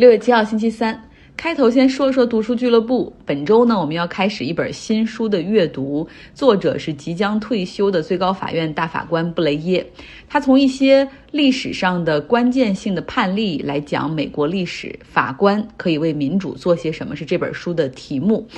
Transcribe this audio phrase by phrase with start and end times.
[0.00, 0.98] 六月七号星期三，
[1.36, 3.12] 开头先说说读书俱乐部。
[3.26, 9.86] 本周呢，我们要开始一本新书的阅读，作者是即将退休的最高法院大法官布雷耶。
[10.26, 18.48] 他从一些历史上的关键性的判例来讲美国历史，法官可以为民主做些什么，是这本书的题目。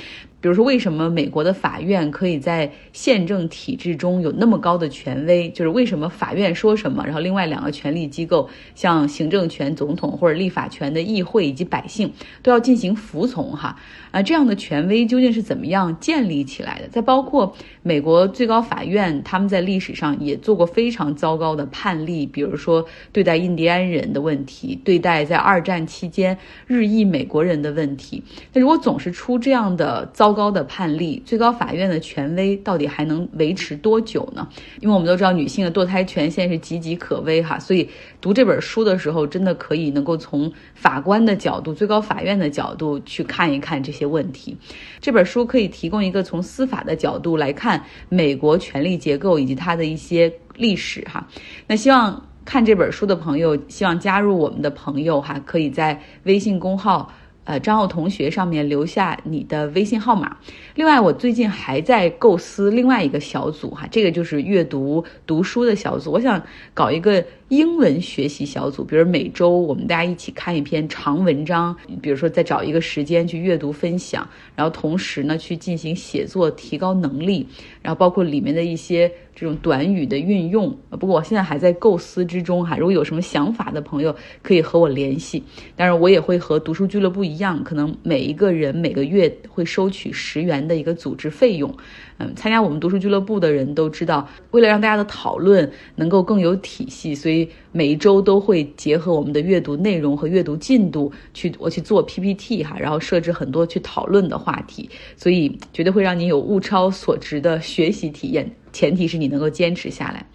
[0.43, 5.49] 比如说，为什么美国的法院可以在宪政体制中有那么高的权威？
[5.51, 13.53] 就是为什么法院说什么，然后另外两个权力机构，像行政权、总统或者立法权的议会以及百姓，都要进行服从？
[13.53, 13.77] 哈
[14.11, 16.89] 啊，这样的权威究竟是怎么样建立起来的？
[16.89, 17.55] 再包括
[17.85, 28.21] 美国最高法院，他们在历史上也做过非常糟糕的判例，比如说对待印第安人的问题，对待在二战期间日裔美国人的问题。
[28.53, 34.49] 那如果总是出这样的糟，高的判例，最高法院的权威到底还能维持多久呢？
[34.81, 37.89] 因为我们都知道女性的堕胎权现在是岌岌可危哈，所以
[38.21, 44.57] 读这本书的时候，真的可以能够从法官的角度、最高法院的角度去看一看这些问题。
[45.01, 51.27] 这本书可以提供一个从司法的角度来看美国权力结构以及它的一些历史哈。
[51.67, 57.13] 那希望看这本书的朋友，希望加入我们的朋友哈，可以在微信公号。
[57.45, 60.37] 呃，张奥同学上面留下你的微信号码。
[60.75, 66.13] 另外，我最近还在构思另外一个小组哈，这个就是阅读读书的小组。
[66.13, 66.41] 我想
[66.73, 77.49] 搞一个英文学习小组，比如每周我们大家一起看一篇长文章，比如说再找一个时间去阅读分享，然后同时呢去进行写作，提高能力，
[77.83, 79.11] 然后包括里面的一些。
[79.35, 82.77] 这种短语的运用，不过我现在还在构思之中哈。
[82.77, 85.43] 如果有什么想法的朋友，可以和我联系。
[85.75, 91.75] 当然，我也会和读书俱乐部一一样，可能每一个人每个月会收取十元的一个组织费用。
[92.19, 108.49] 嗯，参加我们读书俱乐部的人都知道，为了让大家的讨论能够更有体系，所以每一周都会结合我们的阅读内容和阅读进度去我去做 PPT 哈，然后设置很多去讨论的话题，所以绝对会让你有物超所值的学习体验。
[108.73, 110.27] 前提是你能够坚持下来。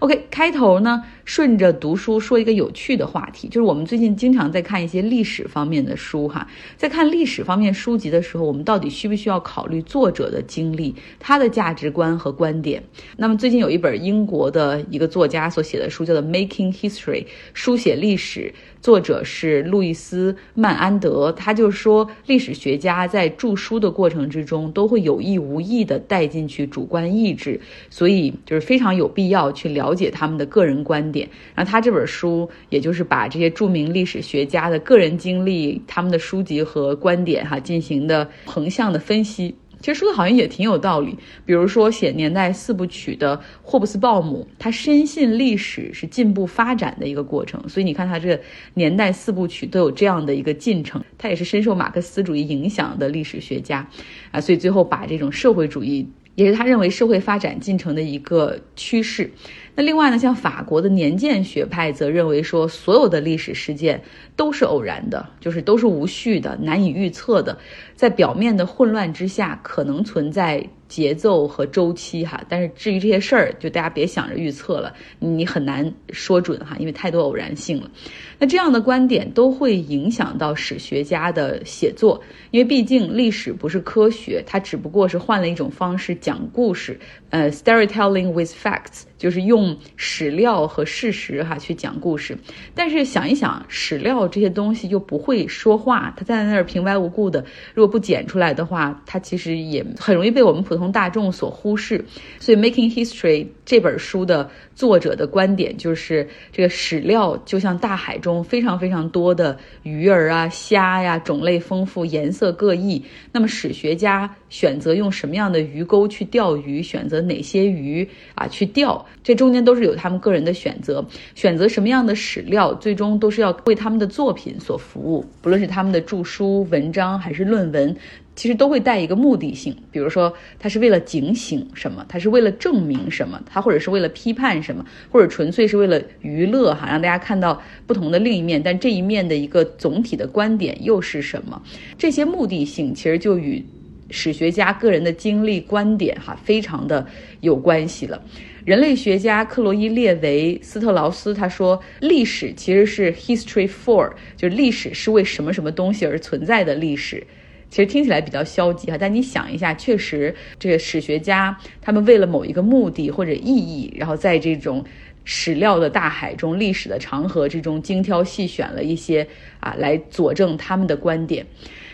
[0.00, 12.82] OK，开头呢，顺着读书说一个有趣的话题，就是我们最近经常在看一些历史方面的书哈，在看历史方面书籍的时候，我们到底需不需要考虑作者的经历、他的价值观和观点？
[13.16, 17.24] 那么最近有一本英国的一个作家所写的书，叫做《Making History》，
[17.54, 18.52] 书写历史。
[18.82, 31.28] 作者是路易斯·曼安德，他就说，历史学家在著书的过程之中，都会有意无意地带进去主观意志，所以就是非常有必要去了解他们的个人观点。
[31.54, 39.54] 然后他这本书，也就是把这些著名历史学家的个人经历、他们的书籍和观点哈，进行的横向的分析。
[39.82, 48.40] 其实说的好像也挺有道理，比如说写年代四部曲的霍布斯鲍姆，他深信历史是进步发展的一个过程，所以你看他这
[48.74, 51.04] 年代四部曲都有这样的一个进程。
[51.18, 53.86] 他也是深受马克思主义影响的历史学家，
[54.30, 59.30] 啊，所以最后把这种社会主义也是他认为社会发展进程的一个趋势。
[59.74, 64.02] 那另外呢，像法国的年鉴学派则认为说，所有的历史事件
[64.36, 67.56] 都是偶然的，就是都是无序的、难以预测的。
[67.96, 77.90] 在表面的混乱之下，可能存在节奏和周期哈，但是至于这些事儿，就大家别想着预测了，你很难说准哈，因为太多偶然性了。
[78.38, 82.20] 那这样的观点都会影响到史学家的写作，
[82.50, 92.36] 因为毕竟历史不是科学，它只不过是换了一种方式讲故事，呃，storytelling with facts，就是用史料和事实哈去讲故事。
[92.74, 97.42] 但是想一想，史料这些东西又不会说话，它在那儿平白无故的，
[97.72, 102.04] 如果不剪出来的话，它其实也很容易被我们普通从大众所忽视。
[102.40, 113.00] 所以《Making History》这本书的作者的观点就是，这个史料就像大海中非常非常多的鱼儿啊、虾呀，种类丰富，颜色各异。
[113.30, 121.06] 那么史学家选择用什么样的鱼钩去钓鱼，选择哪些鱼啊去钓，这中间都是有他们个人的选择。
[121.36, 127.96] 选择什么样的史料，最终都是要为他们的作品所服务，不论是他们的著书、文章还是论文。
[128.34, 138.62] 其实都会带一个目的性，比如说他是为了警醒什么，他是为了证明什么，他或者是为了批判什么，或者纯粹是为了娱乐哈，让大家看到不同的另一面。
[138.62, 141.62] 但这一面的一个总体的观点又是什么？
[141.98, 143.62] 这些目的性其实就与
[144.10, 147.06] 史学家个人的经历观点哈非常的
[147.40, 148.22] 有关系了。
[148.64, 157.26] 人类学家克罗伊列维斯特劳斯他说，历史其实是 history for，就是历史是为什么什么东西而存在的历史。
[157.72, 164.84] 其实听起来比较消极哈，但你想一下，确实这个史学家他们为了某一个目的或者意义，然后在这种
[165.24, 169.26] 史料的大海中、历史的长河之中精挑细选了一些
[169.58, 171.46] 啊，来佐证他们的观点。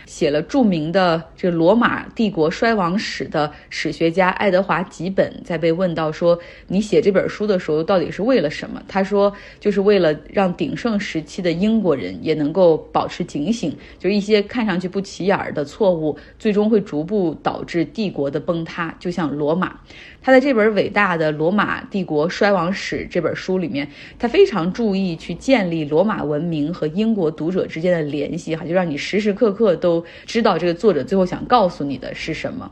[0.08, 8.82] 写了著名的这罗马帝国衰亡史的史学家爱德华吉本，在被问到说你写这本书的时候到底是为了什么？
[8.88, 19.78] 他说就是为了让鼎盛时期的英国人也能够保持警醒，就是一些看上去不起眼儿的错误，最终会逐步导致帝国的崩塌，就像罗马。
[20.20, 23.88] 他在这本伟大的《罗马帝国衰亡史》这本书里面，
[24.18, 32.70] 他非常注意去建立罗马文明和英国读者之间的联系，哈，就让你时时刻刻都知道这个作者最后想告诉你的是什么。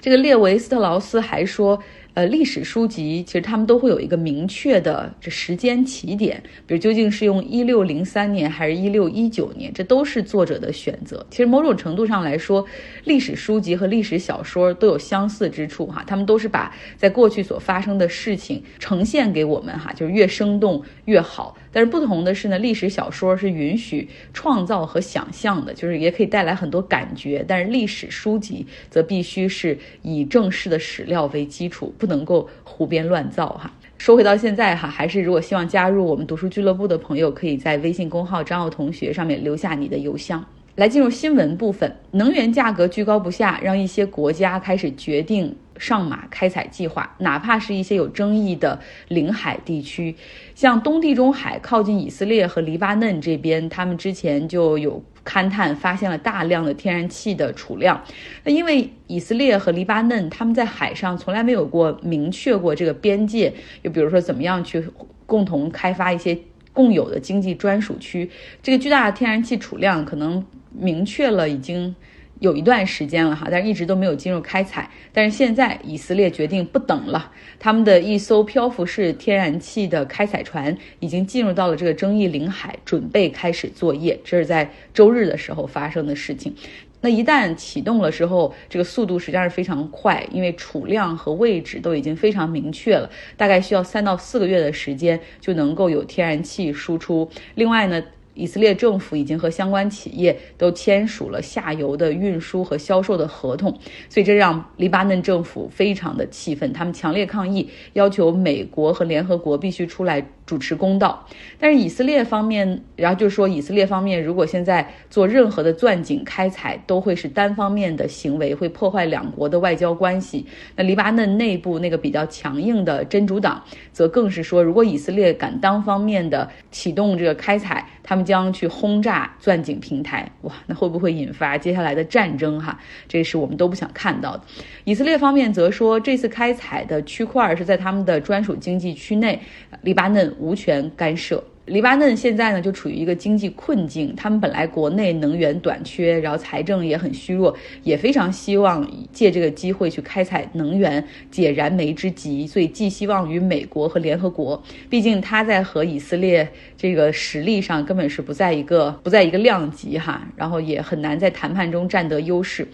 [0.00, 1.82] 这个列维斯特劳斯还说。
[2.14, 11.24] 呃，历史书籍其实他们都会有一个明确的这时间起点，比如究竟是用一六零三年还是一六一九年，这都是作者的选择。
[11.30, 12.66] 其实某种程度上来说，
[13.04, 21.56] 历史书籍和历史小说都有相似之处哈，他们都是把在过去所发生的事情呈现给我们哈，就是越生动越好。
[21.72, 31.94] 但是不同的是呢，历史小说是允许创造和想象的，就是也可以带来很多感觉，但是历史书籍则必须是以正式的史料为基础。
[32.00, 33.70] 不能够胡编乱造哈。
[33.98, 40.42] 说回到现在哈，还是如果希望加入我们读书俱乐部的朋友，可以在微信公号张奥同学上面留下你的邮箱。
[40.80, 50.16] 来进入新闻部分，能源价格居高不下，让一些国家开始决定上马开采计划，哪怕是一些有争议的领海地区，
[50.54, 55.04] 像东地中海靠近以色列和黎巴嫩这边，他们之前就有。
[55.22, 58.02] 勘探发现了大量的天然气的储量，
[58.42, 64.82] 那因为以色列和黎巴嫩他们在海上从来没有过明确过这个边界，又比如说怎么样去
[65.26, 66.36] 共同开发一些
[66.72, 68.30] 共有的经济专属区，
[68.62, 71.94] 这个巨大的天然气储量可能明确了已经。
[72.40, 74.88] 有一段时间了哈，但是一直都没有进入开采。
[75.12, 84.18] 但是现在以色列决定不等了，他们的一艘漂浮式天然气的开采船已经进入到了这个争议领海，准备开始作业。
[84.24, 86.54] 这是在周日的时候发生的事情。
[87.00, 97.28] 那一旦启动了之后，这个速度实际上是非常快，因为储量和位置都已经非常明确了，大概需要三到四个月的时间就能够有天然气输出。
[97.54, 98.02] 另外呢。
[98.32, 103.76] 以色列政府已经和相关企业都签署了下游的运输和销售的合同，
[104.08, 110.24] 所以这让黎巴嫩政府非常的气愤，他们强烈抗议，要求美国和联合国必须出来。
[110.50, 111.24] 主持公道，
[111.60, 120.44] 但是以色列方面，然后就是说，以色列方面如果现在做任何的钻井开采，都会是单方面的行为，会破坏两国的外交关系。
[120.74, 123.62] 那黎巴嫩内部那个比较强硬的真主党，
[123.92, 130.28] 则更是说，如果以色列敢单方面的启动这个开采，他们将去轰炸钻井平台。
[130.40, 132.58] 哇，那会不会引发接下来的战争？
[132.58, 132.76] 哈，
[133.06, 134.42] 这是我们都不想看到的。
[134.82, 139.40] 以色列方面则说，这次开采的区块是在他们的专属经济区内，
[139.82, 140.34] 黎巴嫩。
[140.40, 141.42] 无权干涉。
[141.66, 152.44] 黎巴嫩现在呢就处于一个经济困境，他们本来国内能源短缺，然后财政也很虚弱，也非常希望借这个机会去开采能源，解燃眉之急。
[152.44, 162.66] 所以寄希望于美国和联合国，毕竟他在和以色列这个实力上根本是不在一个不在一个量级哈，然后也很难在谈判中占得优势。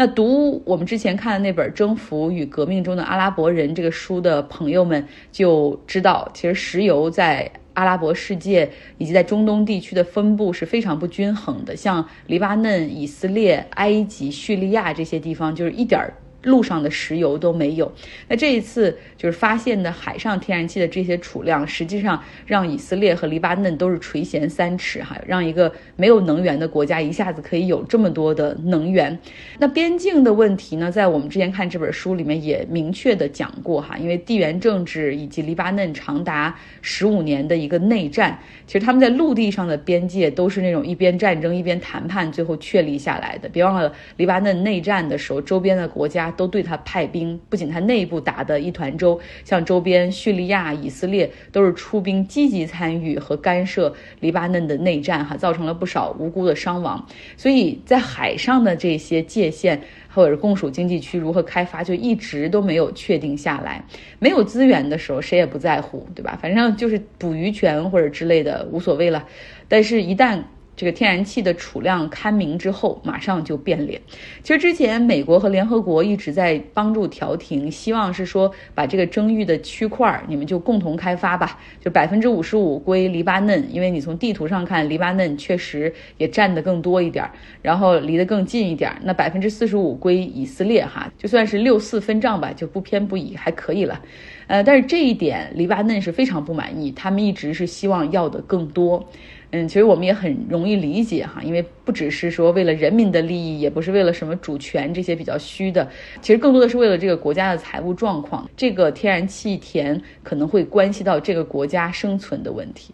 [0.00, 11.74] 那读我们之前看的那本《征服与革命中的阿拉伯人》这个书的朋友们就知道，其实石油在阿拉伯世界以及在中东地区的分布是非常不均衡的。
[11.74, 16.14] 像黎巴嫩、以色列、埃及、叙利亚这些地方，就是一点儿。
[16.44, 17.90] 路上的石油都没有，
[18.28, 29.18] 那这一次就是发现的海上天然气的这些储量，实际上让以色列和黎巴嫩都是垂涎三尺哈，让一个没有能源的国家一下子可以有这么多的能源。
[29.58, 43.48] 那边境的问题呢，在我们之前看这本书里面也明确的讲过哈，因为地缘政治以及黎巴嫩长达十五年的一个内战，其实他们在陆地上的边界都是那种一边战争一边谈判，最后确立下来的。
[43.48, 46.27] 别忘了黎巴嫩内战的时候，周边的国家。
[46.30, 57.06] 都对他派兵，不仅他内部打得一团粥，像周边叙利亚、以色列都是出兵积极参与和干涉黎巴嫩的内战，哈，造成了不少无辜的伤亡。
[57.36, 59.80] 所以在海上的这些界限
[60.12, 63.84] 或者是共属经济区如何开发，就一直都没有确定下来。
[64.18, 66.38] 没有资源的时候，谁也不在乎，对吧？
[66.40, 69.24] 反正就是捕鱼权或者之类的无所谓了。
[69.68, 70.40] 但是，一旦
[70.78, 74.00] 这个天然气的储量堪明之后，马上就变脸。
[74.44, 87.28] 其实之前美国和联合国一直在帮助调停，希望是说把这个争议的区块儿你们就共同开发吧，就百分之五十五归黎巴嫩，因为你从地图上看，黎巴嫩确实也占得更多一点，
[87.60, 88.94] 然后离得更近一点。
[89.02, 94.00] 那百分之四十五归以色列，哈，就算是六四分账吧，就不偏不倚，还可以了。
[94.48, 99.08] 呃，但是这一点黎巴嫩是非常不满意，他们一直是希望要的更多。
[99.50, 105.88] 嗯，其实我们也很容易理解哈，因为不只是说为了人民的利益，也不是为了什么主权这些比较虚的，
[106.20, 108.50] 其实更多的是为了这个国家的财务状况。
[108.56, 112.92] 这个天然气田可能会关系到这个国家生存的问题。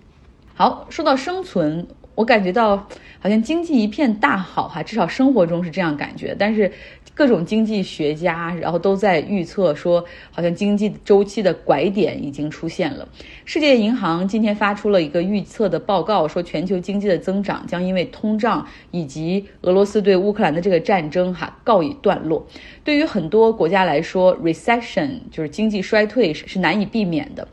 [0.54, 1.86] 好，说到生存。
[2.16, 2.76] 我感觉到
[3.18, 6.32] 好像经济一片大好哈，至少生活中是这样感觉。
[6.38, 6.70] 但是
[7.14, 13.08] 各种经济学家然后都在预测说，好像经济周期的拐点已经出现了。
[13.44, 22.44] 世界银行今天发出了一个预测的报告，说全球经济的增长将因为通胀以及俄罗斯对乌克兰的这个战争哈告一段落。
[22.82, 27.46] 对于很多国家来说，recession 就是经济衰退是是难以避免的。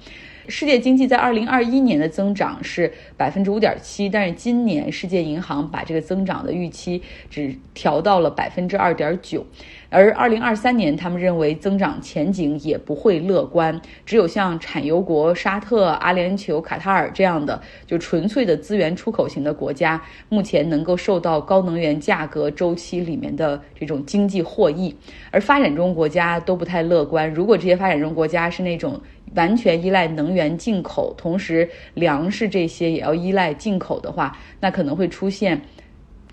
[0.52, 9.46] 世界经济在二零二一年的增长是百分之五点七，但是今年世界银行把这个增长的预期只调到了百分之二点九，
[9.90, 24.94] 而二零二三年他们认为增长前景也不会乐观，只有像产油国沙特、阿联酋、卡塔尔这样的就纯粹的资源出口型的国家，目前能够受到高能源价格周期里面的这种经济获益，
[25.32, 27.34] 而发展中国家都不太乐观。
[27.34, 29.00] 如果这些发展中国家是那种。
[29.36, 35.62] 完全依赖能源进口，同时粮食这些也要依赖进口的话，那可能会出现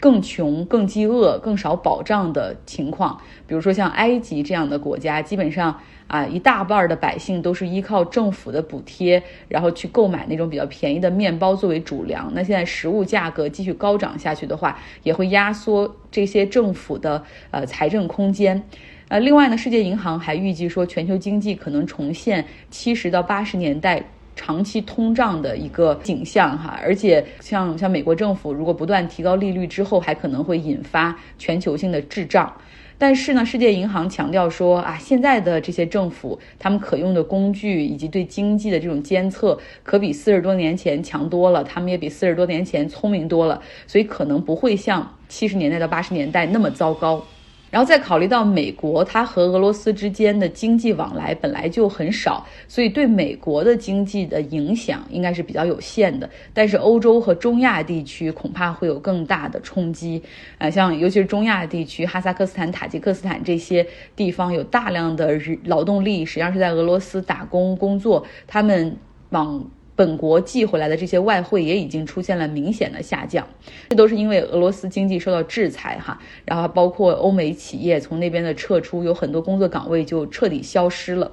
[0.01, 3.21] 更穷、更饥饿、更少保障的情况。
[3.47, 12.31] 比如说像埃及这样的国家，基本上啊一大半的百姓都是依靠政府的补贴，然后去购买那种比较便宜的面包作为主粮。
[12.35, 18.63] 那现在食物价格继续高涨下去的话，也会压缩这些政府的呃财政空间。
[19.09, 24.03] 呃，另外呢，世界银行还预计说，全球经济可能重现七十到八十年代
[24.37, 32.55] 长期通胀的一个景象哈，而且像像美国政府如果不断提高利率之后，还可能会引发全球性的滞胀。
[32.99, 47.25] 但是呢，世界银行强调说啊，现在的这些政府他们可用的工具以及对经济的这种监测，可比四十多年前强多了，他们也比四十多年前聪明多了，所以可能不会像七十年代到八十年代那么糟糕。
[47.71, 56.29] 然后再考虑到美国，它和俄罗斯之间的经济往来本来就很少，所以对美国的经济的影响应该是比较有限的。
[56.55, 60.23] 但是欧洲和中亚地区恐怕会有更大的冲击，
[60.57, 68.97] 啊，像尤其是中亚地区，哈萨克斯坦、塔吉克斯坦这些地方有大量的劳动力，实际上是在俄罗斯打工工作，他们
[69.31, 69.63] 往。
[69.99, 73.45] 本国寄回来的这些外汇也已经出现了明显的下降，
[73.89, 81.33] 这都是因为俄罗斯经济受到制裁哈，然后包括欧美企业从那边的撤出，有很多工作岗位就彻底消失了。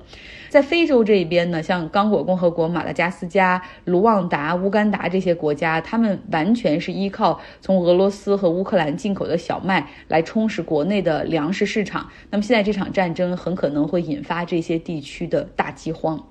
[0.49, 12.09] 在非洲这一边呢，像刚果共和国、马达加斯加、卢旺达、乌干达这些国家，他们完全是依靠从俄罗斯和乌克兰进口的小麦来充实国内的粮食市场。
[12.31, 16.25] 那么现在这场战争很可能会引发这些地区的大饥荒。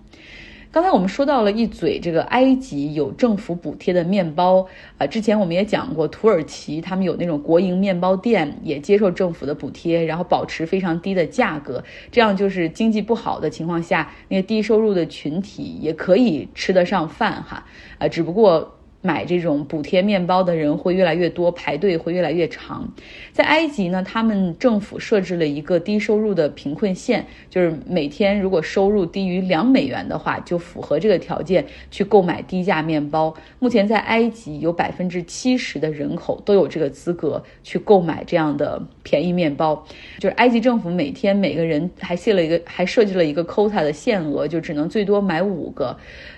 [0.75, 4.67] 刚才我们说到了一嘴这个埃及有政府补贴的面包，
[4.99, 17.65] 啊，之前我们也讲过土耳其他们有那种国营面包店，也接受政府的补贴，然后保持非常低的价格，这样就是经济不好的情况下，那些低收入的群体也可以吃得上饭哈，
[17.99, 18.81] 呃，只不过。
[19.07, 22.91] 买这种补贴面包的人会越来越多，排队会越来越长。
[23.33, 33.35] 在埃及呢，他们政府设置了一个低收入的贫困线，就是每天如果收入低于两美元的话，就符合这个条件去购买低价面包。
[33.59, 39.85] 目前在埃及有百分之七十的人口都有这个资格去购买这样的便宜面包。
[40.19, 45.95] 就是埃及政府每天每个人还设了一个，还设计了一个 quota 的限额，就只能最多买五个。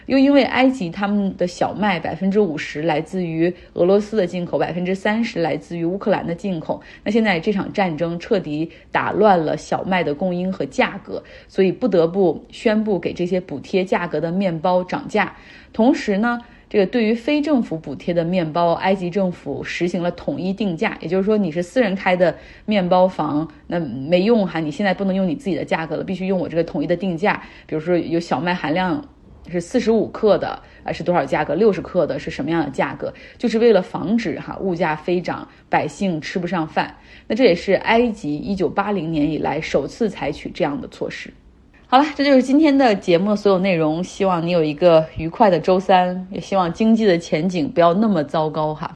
[0.07, 6.81] 又因为埃及他们的小麦百分之五五十来自于俄罗斯的进口，百分之三十来自于乌克兰的进口。
[7.05, 15.37] 那现在这场战争彻底打乱了小麦的供应和价格，所以不得不宣布给这些补贴价格的面包涨价。
[15.75, 22.35] 同时呢，这个对于非政府补贴的面包，埃及政府实行了统一定价，也就是说你是私人开的
[22.65, 27.43] 面包房，那没用哈，你现在不能用你自己的价格了，必须用我这个统一的定价。
[27.67, 29.07] 比如说有小麦含量。
[29.51, 31.55] 是四十五克的啊，是多少价格？
[31.55, 33.13] 六十克的是什么样的价格？
[33.39, 36.95] 就是为了防止哈物价飞涨，百姓吃不上饭。
[37.27, 41.33] 那这也是埃及一九八零年以来首次采取这样的措施。
[41.89, 44.03] 好了，这就是今天的节目所有内容。
[44.03, 48.95] 希望你有一个愉快的周三，也希望经济的前景不要那么糟糕哈。